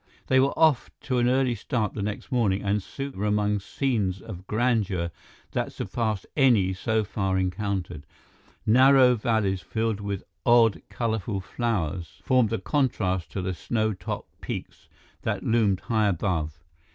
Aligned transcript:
They 0.25 0.39
were 0.39 0.57
off 0.57 0.89
to 1.01 1.19
an 1.19 1.29
early 1.29 1.53
start 1.53 1.93
the 1.93 2.01
next 2.01 2.31
morning 2.31 2.63
and 2.63 2.81
soon 2.81 3.11
were 3.11 3.27
among 3.27 3.59
scenes 3.59 4.19
of 4.19 4.47
grandeur 4.47 5.11
that 5.51 5.71
surpassed 5.71 6.25
any 6.35 6.73
so 6.73 7.03
far 7.03 7.37
encountered. 7.37 8.07
Narrow 8.65 9.13
valleys 9.13 9.61
filled 9.61 9.99
with 9.99 10.23
odd, 10.43 10.81
colorful 10.89 11.39
flowers 11.39 12.19
formed 12.23 12.51
a 12.51 12.57
contrast 12.57 13.31
to 13.33 13.43
the 13.43 13.53
snow 13.53 13.93
topped 13.93 14.41
peaks 14.41 14.87
that 15.21 15.43
loomed 15.43 15.81
high 15.81 16.07
above. 16.07 16.57